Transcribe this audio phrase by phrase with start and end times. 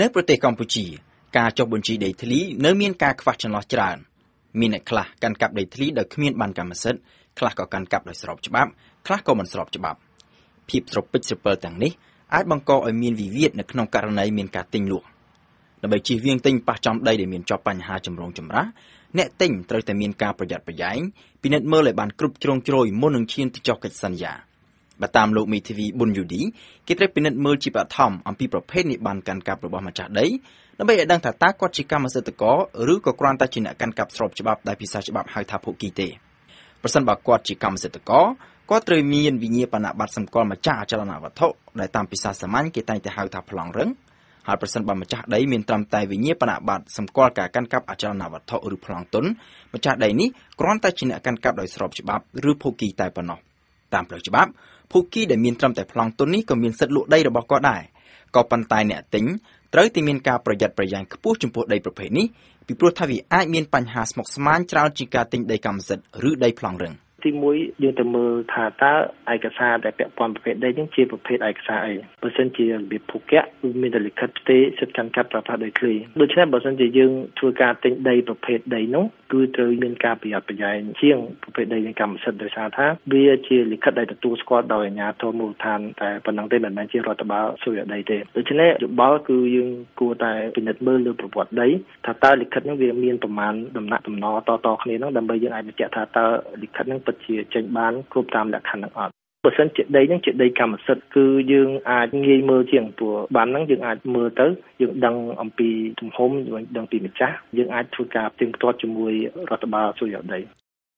[0.00, 0.86] នៅប្រទេសកម្ពុជា
[1.38, 3.96] ការចុះបញ្ជីដីធ្លីនៅមានការខ្វះចន្លោះច្រើន
[4.60, 7.00] មានអ្នកខ្លះកាន់កាប់ដីធ្លីដោយគ្មានបានកម្មសិទ្ធិ
[7.38, 8.70] ខ្លះក៏កាន់កាប់ដោយស្របច្បាប់
[9.06, 9.98] ខ្លះក៏មិនស្របច្បាប់
[10.68, 11.92] ភាពស្រពិចស្រពិលទាំងនេះ
[12.34, 15.06] អាចបង្កឲ្យមានវិវាទនៅក្នុងករណីមានការទិញលក់
[15.82, 18.66] ដើម្បីជៀសវាងទិញប៉ះចំដីដែលមានជាប់បញ្ហាចម្រូងចម្រាស
[19.18, 20.98] អ្នកទិញត្រូវតែមានការប្រយ័ត្នប្រយែង
[21.42, 24.32] ពិនិត្យមើលឲ្យបានគ្រប់ជ្រុងជ្រោយមុននឹងឈានទៅចុះកិច្ចសន្យា
[25.02, 26.42] បើតាមលោកមេធាវីប៊ុនយូឌី
[26.86, 30.26] គេត្រូវពិនិត្យមើលជាបឋមអំពីប្រភេទនៃបានកាន់កាប់របស់ម្ចាស់ដី
[30.78, 32.56] ដើម្បីឲ្យដឹងថាតើគាត់ជាកម្មសិទ្ធិករ
[32.92, 36.08] ឬក៏គ្រាន់តែជាអ្នកកាន់កាប់ស្របច្បាប់ដែលភាសាច្បាប់ហៅថាភូគីទេ
[36.82, 38.24] ប្រសិនបើគាត់ជាកម្មសិទ្ធិករ
[38.70, 41.48] គាត់ត្រូវមានវិញ្ញាបនបត្រសម្គាល់ម្ចាស់អចលនវត្ថុ
[41.80, 43.90] ដែលតាមភាសាសាមញ្ញគេតែងតែហៅថាប្លង់រឹង
[44.48, 49.24] ហើយប្រសិនបើម្ចាស់ដីមានត្រឹមតែវិញ្ញាបនបត្រសម្គាល់ការកាន់កាប់អចលនវត្ថុឬប្លង់ទុន
[49.74, 50.28] ម្ចាស់ដីនេះ
[50.60, 53.38] គ្រាន់តែជាអ្នកកាន់កាប់ដោយស្របច្បាប់ឬភូគីតែប៉ុណ្ណោះ
[53.94, 54.50] តាមផ្លូវច្បាប់
[54.92, 57.82] ភូគីដែលមានត្រឹមតែប្លង់ទុននេះក៏មានសិទ្ធិលក់ដីរបស់គាត់ដែរ
[58.36, 59.24] ក៏ប៉ុន្តែអ្នកទិញ
[59.74, 62.26] ត្រូវតែមានការប្រយ័ត្នប្រយែងខ្ពស់ចំពោះដីប្រភេទនេះ
[62.66, 66.94] ពីព្រោះថាវាអាចមានបញ្ហាស្មុគស្មាញច្រើនជាងការទិញដីកម្មសិទ្ធិឬដីប្លង់រឹង។
[67.24, 68.94] ទី1យើងទៅមើលថាតើ
[69.32, 89.68] ឯកសារដែលពាក់ព័ន្ធប្រភេទដីហ្នឹងជាប្រភេទឯកសារអីបើសិនជារបៀបភូកៈគឺមានតែលិខិតផ្ទេរសិទ្ធិកាន់កាប់ប្រផាសដីធ្លីដូច្នេះបើសិនជាយើងធ្វើការទិញដីប្រភេទដីនោះគឺត្រូវមានការប្រយ័ត្នប្រយែងជាងប្រភេទដីនៃកម្មសិទ្ធិដោយសារថាវាជាលិខិតដែលទទួលស្គាល់ដោយអាជ្ញាធរមូលដ្ឋានតែប៉ុណ្ណឹងទេមិនមែនជារដ្ឋបាលសុយដីទេដូច្នេះយោបល់គឺយើង
[90.00, 91.68] គួរតែពិនិត្យមើលលើប្រវត្តិដី
[92.06, 96.26] ថាតើលិខិតហ្នឹងវាមានប្រមាណដំណាក់ដំណតតគ្នាហ្នឹងដើម្បីយើងអាចបញ្ជាក់ថាតើ
[96.62, 99.12] លិខិតហ្នឹងពិតជាចេញបានគ្រប់តាមលក្ខខណ្ឌហ្នឹងអត់
[99.44, 104.46] បើសិនជាដីហ្នឹងជាដីកម្មសិទ្ធិគឺយើងអាចងាយមើលជាងព្រោះបានហ្នឹងយើងអាចមើលទៅ
[104.80, 105.68] យើងដឹងអំពី
[106.00, 109.12] ទំហំយើងដឹងពីម្ចាស់យើងអាចធ្វើការផ្ទៀងផ្ទាត់ជាមួយ
[109.50, 110.40] រដ្ឋបាលសុយោដី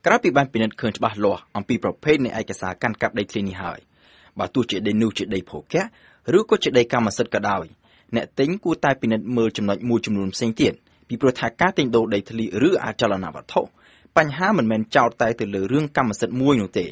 [0.06, 3.78] ក្រៅពីបានពិនិត្យឃើញច្បាស់លាស់អំពីប្រភេទនៃឯកសារកាន់កាប់ដីធ្លីនេះហើយ
[4.38, 5.82] បើទោះជាដីនោះជាដីភោគៈ
[6.38, 7.64] ឬក៏ជាដីកម្មសិទ្ធិក៏ដោយ
[8.16, 10.72] អ្នកទិញគួរតែពិនិត្យមើលចំណុចមួយចំនួនផ្សេងទៀត
[11.08, 13.62] ពីព្រោះថាការទិញដូរដីធ្លីឬអចលនវត្ថុ
[14.18, 16.86] បញ្ហាមិនមែនចោទតែទៅលើរឿងកម្មសិទ្ធិមួយនោះទេ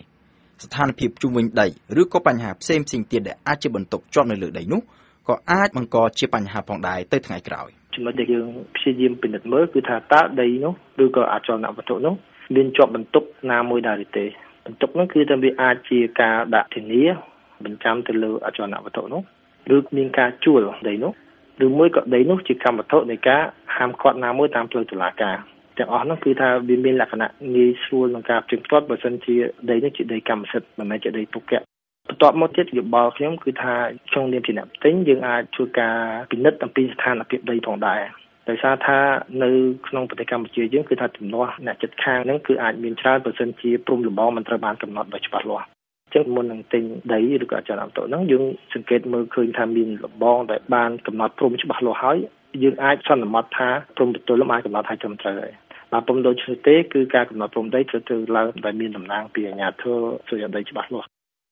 [0.64, 1.66] ស្ថានភាពជុំវិញដី
[2.00, 4.80] ឬក៏បញ្ហាផ្សេងផ្សេងទៀតដែលអាចជាបន្ទុកជាប់នៅលើដីនោះ
[5.28, 10.72] ក៏អាចបង្កជាបញ្ហាផងដែរទៅថ្ងៃក្រោយចំណុចដែលយើងព្យាយាមពិនិត្យមើលគឺថាតើដីនោះ
[11.04, 12.14] ឬក៏អចលនវត្ថុនោះ
[12.54, 14.24] មានជាប់បន្ទុកណាមួយដែរទេ
[14.66, 17.04] បន្ទុកនោះគឺថាវាអាចជាការដាក់ធានា
[17.64, 19.22] បញ្ចាំទៅលើអចលនវត្ថុនោះ
[19.76, 21.12] ឬមានការជួលដីនោះ
[21.66, 23.42] ឬមួយក៏ដីនោះជាកម្មវត្ថុនៃការ
[23.76, 25.36] ហាមឃាត់ណាមួយតាមផ្លូវតុលាការ
[25.78, 29.36] ទាំងអស់នោះគឺថាវាមានលក្ខណៈងាយស្រួលក្នុងការផ្ទៀងផ្ទាត់បើសិនជា
[29.70, 31.60] ដីនេះជាដីកម្មសិទ្ធិមិនមែនជាដីពុកៈ
[32.08, 33.74] បន្ទាប់មកទៀតយោបល់ខ្ញុំគឺថា
[34.10, 35.96] ក្នុងនាមជាអ្នកទិញយើងអាចជួយការ
[36.30, 38.02] ពិនិត្យអំពីស្ថានភាពដីផងដែរ
[38.48, 38.98] ដោយសារថា
[39.42, 39.50] នៅ
[39.88, 45.66] ក្នុងប្រទេសកម្ពុជាយើងគឺថាចំនួនអ្នកចិត្តខាងហ្នឹងគឺអាចមានច្រើនបើសិនជាព្រំលំបមិនត្រូវបានកំណត់ដោយច្បាស់លាស់
[46.14, 48.44] ចឹងមុននឹងទិញដីឬក៏អចលនវត្ថុហ្នឹងយើង
[48.74, 52.18] សង្កេតមើលឃើញថាមានលបងដែលបានកំណត់ព្រំច្បាស់លាស់ហើយ
[52.62, 55.52] យើងអាចសន្មត់ថាព្រំប្រទល់អាចកំណត់ឲ្យត្រឹមត្រូវហើយ
[55.92, 59.98] បើពុំដូច្នេះទេគឺការកំណត់ព្រំដីត្រូវទៅឡើងដែលមានតំណាងពីអាជ្ញាធរ
[60.28, 61.08] សុយដីច្បាស់លាស់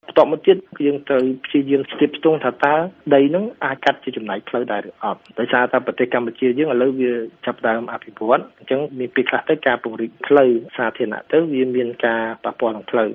[0.07, 2.75] បន្ទាប់មកទៀតយើងត្រូវព្យាយាមស្ទាបស្ទង់ថាតើ
[3.15, 7.13] ដីនឹងអាចកាត់ជាចំណាយផ្លូវដែរឬអត់ដោយសារតែប្រទេសកម្ពុជាយើងឥឡូវវា
[7.47, 13.11] ចាប់ដើមអភិវឌ្ឍអញ្ចឹងមានពេលខ្លះទៅការពង្រីកផ្លូវសាធារណៈទៅវាមានការប៉ះពាល់នឹងផ្លូវ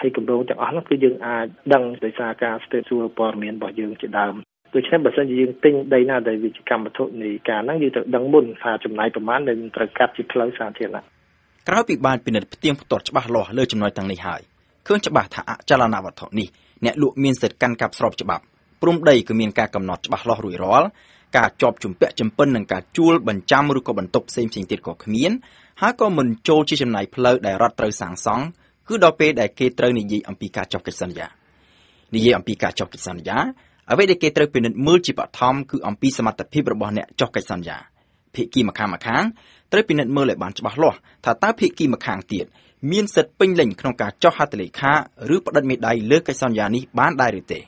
[0.00, 4.34] ហើយគម្រោងទាំងអស់នោះគឺយើងអាចដឹងដោយសារការស្ទាបសួរព័ត៌មានរបស់យើងជាដើម
[4.74, 11.02] ដូច្នេះបើសិនជាយើងទិញដីណាដែលវាជាកម្មវត្ថុនៃការហ្នឹងយើងត្រូវដឹងមុនថាចំណាយប្រមាណដែលត្រូវកាត់ជាផ្លូវសាធារណៈ
[11.68, 14.40] ក្រោយពីបានពិនិត្យផ្ទៀងផ្ទាត់ច្បាស់លាស់លើចំណុចទាំងនេះហើយ
[14.86, 16.48] ឃើញច្បាស់ថាអចលនវត្ថុនេះ
[16.84, 18.44] អ្នកលក់មានសិទ្ធិកាន់កាប់ស្របច្បាប់
[18.82, 20.88] ព្រំដីគឺមានការកំណត់ច្បាស់លាស់រួចរាល់
[21.36, 25.32] ការជាប់ជំពាក់ចម្ពិននឹងការជួលបញ្ចាំឬក៏បន្ទុកផ្សេងផ្សេងទៀតក៏គ្មាន
[25.80, 28.44] ហើយក៏មិនចូលជាចំណាយផ្លូវដែលរដ្ឋត្រូវសាងសង់
[28.88, 31.26] គឺដល់ពេលដែលគេត្រូវនិយាយអំពីការចុះកិច្ចសន្យា
[32.14, 33.38] និយាយអំពីការចុះកិច្ចសន្យា
[33.92, 37.76] អ្វីដែលគេត្រូវពិនិត្យមើលជាបឋមគឺអំពីសមត្ថភាពរបស់អ្នកចុះកិច្ចសន្យា
[38.34, 39.24] ភាគីម្ខាងម្ខាង
[39.72, 42.46] ត្រូវពិនិត្យមើលឲ្យបានច្បាស់លាស់ថាតើភាគីម្ខាងទៀត
[42.92, 44.92] មានសិទ្ធិពេញលេញក្នុងការចុះហត្ថលេខា
[45.34, 47.58] ឬផ្តិតមេដាយលើកិច្ចសន្យានេះបានដែរឬទេ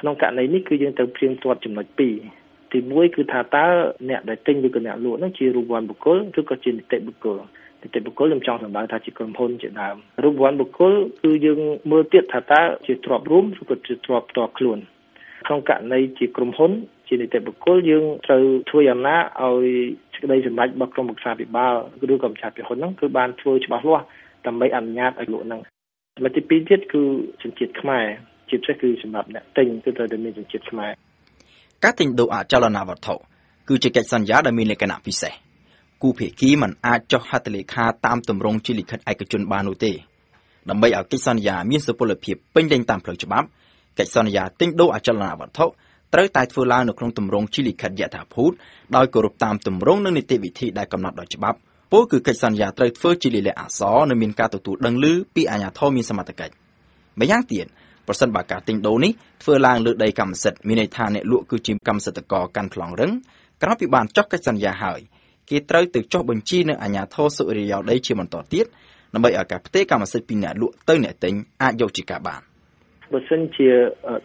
[0.00, 2.10] ក្នុងករណីនេះគឺយើងត្រូវព្រៀងទាត់ចំណុច2ទី
[2.72, 3.66] 1គឺថាតើ
[4.08, 7.38] អ្នកដែលទិញឬក៏អ្នកលក់នោះជារូបវ័នបុគ្គលឬក៏ជានីតិបុគ្គល
[7.82, 10.92] នីតិបុគ្គលខ្ញុំចង់សម្ដៅថាជាក្រុមហ៊ុនជាដើមរូបវ័នបុគ្គល
[11.22, 11.60] គឺយើង
[11.90, 14.78] មើលទៀតថាតើជាទ្រព្យរួមឬក៏ជាទ្រព្យផ្ទាល់ខ្លួន
[15.46, 16.72] ក្នុងករណីជាក្រុមហ៊ុន
[17.08, 19.66] ជានីតិបុគ្គលយើងត្រូវធ្វើយ៉ាងណាឲ្យ
[20.14, 21.74] សេចក្តីសម្រេចរបស់ក្រុមប្រឹក្សាពិបាល
[22.12, 24.04] ឬក៏ម្ចាស់ពិហ៊ុនហ្នឹងគឺបានធ្វើច្បាស់លាស់
[24.46, 25.60] ដើម្បីអនុញ្ញាតឲ្យលក់ហ្នឹង
[26.16, 27.02] ចំណុចទី2ទៀតគឺ
[27.42, 28.04] ជនជាតិខ្មែរ
[28.48, 30.92] ជាពិសេសគឺសម្រាប់អ្នកទិញគឺត្រូវតែមានជនជាតិខ្មែរ
[31.84, 33.14] ការទិញដូរអចលនវត្ថុ
[33.68, 35.32] គឺជាកិច្ចសន្យាដែលមានលក្ខណៈពិសេស
[36.02, 39.92] គូភាគីមិនអាចចុះហត្ថលេខាតាមទម្រង់ជាលិខិតឯកជនបាននោះទេ
[40.70, 43.46] ដើម្បីឲ្យកិច្ចសន្យាមានសុពលភាពពេញលេញតាមផ្លូវច្បាប់
[43.98, 45.66] កិច្ចសន្យាទិញដូរអចលនវត្ថុ
[46.14, 48.52] ត្រូវតែធ្វើឡើងនៅក្នុងទម្រង់ជាលិខិតយថាភូត
[48.96, 51.58] ដោយគោរពតាមទម្រង់និងនីតិវិធីដែលកំណត់ដោយច្បាប់
[51.92, 56.54] ពោលគឺកិច្ចសន្យាត្រូវធ្វើជាលិលាអក្សរនិងមានការទទួលដឹងឮពីអាជ្ញាធរមានសមត្ថកិច្ច
[57.20, 57.66] ម្យ៉ាងទៀត
[58.06, 59.12] ប្រសិនបើការទិញដូរនេះ
[59.42, 63.12] ធ្វើឡើងលើដីកម្មសិទ្ធិមានន័យថាអ្នកលក់គឺជាកម្មសិទ្ធិករកាន់ប្លង់រឹង
[63.62, 65.00] ក្រោយពីបានចុះកិច្ចសន្យាហើយ
[65.50, 68.66] គេត្រូវទៅចុះបញ្ជីនៅអាជ្ញាធរសុរិយោដីជាបន្តទៀត
[69.14, 72.47] ដើម្បីឲ្យការផ្ទេរកម្មសិទ្ធិពីអ្នកលក់ទៅអ្នកទិញអាចយកជាការបាន
[73.12, 73.68] បើសិនជា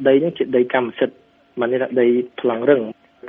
[0.07, 1.17] ដីនឹងជាដីកម្មសិទ្ធិ
[1.59, 2.07] មិននេះថាដី
[2.39, 2.81] ប្លង់រឹង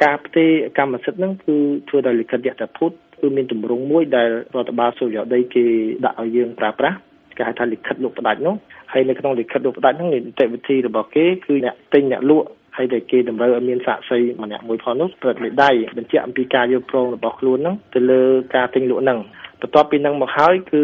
[0.05, 1.57] ការផ្ទេរកម្មសិទ្ធិហ្នឹងគឺ
[1.89, 2.91] ធ្វើដោយលិខិតយថាភូត
[3.21, 5.65] គឺមានទម្រង់មួយដែលរដ្ឋបាលសុរិយោដីគេ
[6.05, 6.97] ដាក់ឲ្យយើងប្រើប្រាស់
[7.37, 8.55] គេហៅថាលិខិតលោកផ្ដាច់នោះ
[8.93, 18.23] ហើយនៅក្នុងលិខិតលោកផ្ដាច់ហ្នឹងនីតិវិធីរបស់គេគឺអ្នកទិញអ្នកលក់ហើយតែគេតម្រូវឲ្យមានសាក្សីម្នាក់មួយផងនោះព្រឹកលេដៃបញ្ជាក់អំពីការយល់ព្រមរបស់ខ្លួនហ្នឹងទៅលើ
[18.55, 19.19] ការទិញលក់ហ្នឹង
[19.61, 20.83] បន្ទាប់ពីហ្នឹងមកហើយគឺ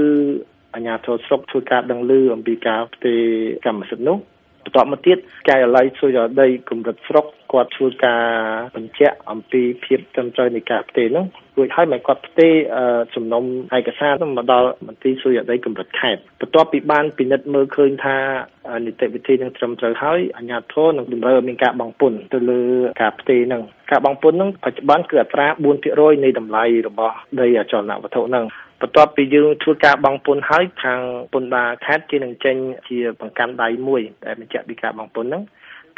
[0.74, 3.20] អាជ្ញាធរស្រុកធ្វើការដឹងឮអំពីការផ្ទេរ
[3.64, 4.18] កម្មសិទ្ធិនោះ
[4.64, 5.18] បន្ទាប់មកទៀត
[5.48, 8.24] កាយឡ័យសុយោដីកម្រិតស្រុកគាត់ធ្វើការ
[8.76, 11.24] បញ្ជាក់អំពីភាពត្រឹមត្រូវនៃការផ្ទេរនោះ
[11.56, 12.54] រួចហើយមិនគាត់ផ្ទេរ
[13.14, 13.44] សំណុំ
[13.76, 18.16] ឯកសារមកដល់មន្ទីរសុយោដីកម្រិតខេត្តបន្ទាប់ពីបានពិនិត្យមើលឃើញថា
[18.86, 22.60] នីតិវិធីនឹងត្រឹមត្រូវហើយអាជ្ញាធរនឹងតម្រូវឲ្យមានការបង់ពន្ធទៅលើ
[23.02, 25.46] ការផ្ទេរនឹងការបង់ពន្ធនឹងបច្ចុប្បន្នគឺអត្រា
[25.80, 28.46] 4%នៃតម្លៃរបស់ដីអចលនវត្ថុនឹង
[28.80, 31.00] បន្ទាប់ពីយើងធ្វើការបង់ពន្ធហើយខាង
[31.32, 32.56] ពន្ធដារខេត្តគេនឹងចេញ
[32.88, 35.42] ជាបង្កាន់ដៃមួយដែលបញ្ជាក់ពីការបង់ពន្ធហ្នឹង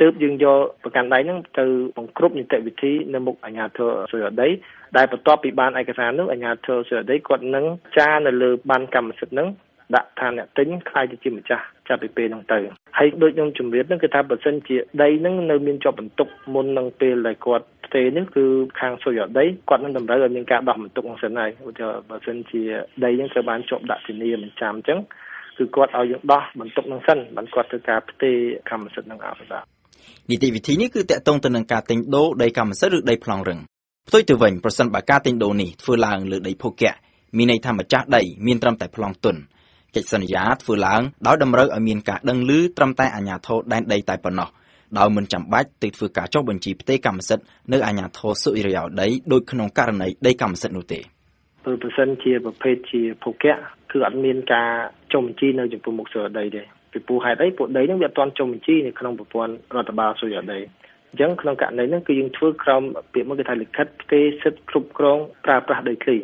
[0.00, 1.64] ទើបយើងយកប្រកាន់ដៃហ្នឹងទៅ
[1.96, 4.48] បង្គ្រប់នីតិវិធីនៅមុខអាជ្ញាធរសុរដី
[4.96, 7.64] ដែលបន្ទាប់ពីបានឯកសារនោះអាជ្ញាធរសុរដីគាត់នឹង
[7.96, 9.48] ចារនៅលើបានកម្មសិទ្ធិហ្នឹង
[9.94, 12.58] ដាក់ថាអ្នកទិញខ្លាយទៅជាម្ចាស់ចាប់ពីពេលហ្នឹងទៅ
[13.02, 18.44] ហើយដូចខ្ញុំជម្រាបហ្នឹងគឺថាបើសិនជាដីហ្នឹងនៅមានជាប់បន្ទុកមុននឹងពេលដែលគាត់ផ្ទេរនេះគឺ
[18.80, 22.62] ខាងសុយដីគាត់នឹងតម្រូវឲ្យមានការដោះបន្ទុកហ្នឹងសិនហើយឧទាហរណ៍បើសិនជា
[23.04, 24.98] ដីហ្នឹងត្រូវបានជាប់ដាក់ធានាមិនចាំអញ្ចឹង
[25.58, 28.36] គឺគាត់ឲ្យយើងដោះបន្ទុកហ្នឹងសិនបានគាត់ធ្វើការផ្ទេរ
[28.70, 29.64] កម្មសិទ្ធិនឹងអភិបាល
[30.30, 33.60] នីតិវិធីនេះគឺតកតងទៅនឹងការទិញដូរដីកម្មសិទ្ធិឬដីប្លង់រឹង
[34.08, 36.94] ផ្ទុយទៅវិញប្រសិនបើការទិញដូរនេះធ្វើឡើងលើដីភូកៈ
[37.36, 39.36] មានន័យថាម្ចាស់ដីមានត្រឹមតែប្លង់ទុន
[39.94, 44.48] កិច្ចសន្យាធ្វើឡើងដោយតម្រូវឲ្យមានការដឹងឮត្រឹមតែអាជ្ញាធរដែនដីតែប៉ុណ្ណោះ
[44.98, 51.00] ដោយមិនចាំបាច់ទៅធ្វើការចុះបញ្ជីផ្ទេរកម្មសិទ្ធិនៅអាជ្ញាធរសុរិយោដីដូចក្នុងករណីដីកម្មសិទ្ធិនោះទេ
[51.64, 53.54] បើប្រសិនជាប្រភេទជាភូកៈ
[53.90, 54.70] គឺអត់មានការ
[55.12, 56.62] ចុះបញ្ជីនៅចំពោះមុខសុរិយោដីទេ
[56.92, 60.58] ពីព្រោះហេតុអីពួកដីហ្នឹងវាអត់ទាន់ចុះបញ្ជីនៅក្នុងប្រព័ន្ធរដ្ឋបាលសុរិយោដី
[61.10, 66.16] អញ្ចឹងក្នុងករណីហ្នឹងគឺយើងធ្វើក្រោមពាក្យមួយគេថាលិខិតផ្ទេរសិទ្ធិគ្រប់គ្រងប្រើប្រាស់ដីធ្លី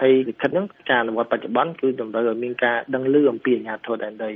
[0.00, 4.32] ហើយលិខិតហ្នឹងការអនុវត្តបច្ចុប្បន្នគឺតម្រូវឲ្យមានការដឹងឮអំពីអាជ្ញាធរដែនដី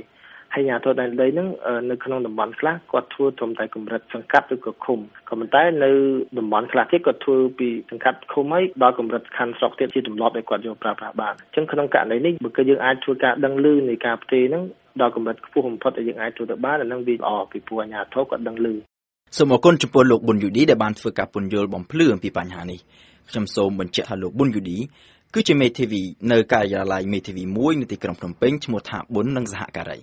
[0.55, 1.47] ហើយអាជ្ញាធរដែនដីហ្នឹង
[1.91, 4.99] នៅក្នុងតំបន់ខ្លះគាត់ធ្វើត្រឹមតែកម្រិតសង្កាត់ឬក៏ឃុំ
[5.29, 5.91] ក៏ប៉ុន្តែនៅ
[6.39, 14.63] តំបន់ខ្លះទៀតគាត់ធ្វើពីសង្កាត់ឃុំហើយដល់កម្រិតខណ្ឌស្រុកទៀតជាទម្លាប់ដែលគាត់យកប្រើប្រាស់បានអញ្ចឹងក្នុងករណីនេះបើគឺយើងអាចធ្វើការដឹងឮនៃការផ្ទេរហ្នឹង
[15.01, 18.67] ដល់កម្រិតខ្ពស់បំផុតដែលយើងអាចធ្វើទៅបានអានឹងវាល្អពីព្រោះអាជ្ញាធរគាត់ដឹងឮ
[19.37, 22.79] សូមអរគុណចំពោះលោកប៊ុនយូឌីដែលបានធ្វើការពន្យល់បំភ្លឺអំពីបញ្ហានេះ
[23.29, 24.77] ខ្ញុំសូមបញ្ជាក់ថាលោកប៊ុនយូឌី
[25.35, 29.99] គឺជាមេធាវីនៅការិយាល័យមេធាវីមួយនៅទីក្រុងភ្នំពេញឈ្មោះថា ប៊ុន និងសហការី